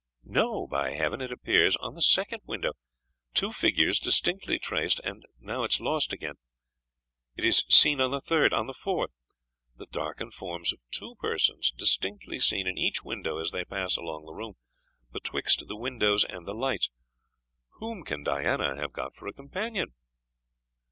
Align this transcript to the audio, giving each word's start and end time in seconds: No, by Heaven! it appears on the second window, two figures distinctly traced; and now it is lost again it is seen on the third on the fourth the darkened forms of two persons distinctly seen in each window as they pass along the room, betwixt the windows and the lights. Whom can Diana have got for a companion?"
No, 0.25 0.65
by 0.65 0.93
Heaven! 0.93 1.21
it 1.21 1.31
appears 1.31 1.75
on 1.75 1.93
the 1.93 2.01
second 2.01 2.41
window, 2.47 2.71
two 3.35 3.51
figures 3.51 3.99
distinctly 3.99 4.57
traced; 4.57 4.99
and 5.03 5.27
now 5.39 5.63
it 5.63 5.73
is 5.75 5.79
lost 5.79 6.11
again 6.11 6.39
it 7.35 7.45
is 7.45 7.63
seen 7.69 8.01
on 8.01 8.09
the 8.09 8.19
third 8.19 8.51
on 8.51 8.65
the 8.65 8.73
fourth 8.73 9.11
the 9.77 9.85
darkened 9.85 10.33
forms 10.33 10.73
of 10.73 10.79
two 10.89 11.13
persons 11.19 11.69
distinctly 11.69 12.39
seen 12.39 12.65
in 12.65 12.79
each 12.79 13.03
window 13.03 13.37
as 13.37 13.51
they 13.51 13.63
pass 13.63 13.95
along 13.95 14.25
the 14.25 14.33
room, 14.33 14.55
betwixt 15.11 15.67
the 15.67 15.77
windows 15.77 16.23
and 16.25 16.47
the 16.47 16.55
lights. 16.55 16.89
Whom 17.73 18.03
can 18.03 18.23
Diana 18.23 18.75
have 18.77 18.93
got 18.93 19.15
for 19.15 19.27
a 19.27 19.33
companion?" 19.33 19.93